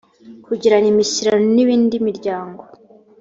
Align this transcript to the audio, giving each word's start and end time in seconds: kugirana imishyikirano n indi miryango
kugirana 0.45 0.87
imishyikirano 0.93 1.45
n 1.55 1.57
indi 1.75 1.97
miryango 2.07 2.63